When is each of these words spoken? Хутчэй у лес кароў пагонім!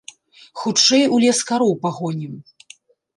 Хутчэй 0.61 1.03
у 1.17 1.19
лес 1.23 1.39
кароў 1.51 1.73
пагонім! 1.83 2.33